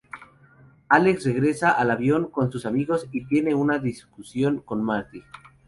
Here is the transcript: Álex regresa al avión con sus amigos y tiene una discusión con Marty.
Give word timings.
Álex 0.89 1.25
regresa 1.25 1.69
al 1.69 1.91
avión 1.91 2.31
con 2.31 2.51
sus 2.51 2.65
amigos 2.65 3.07
y 3.11 3.27
tiene 3.27 3.53
una 3.53 3.77
discusión 3.77 4.59
con 4.61 4.83
Marty. 4.83 5.21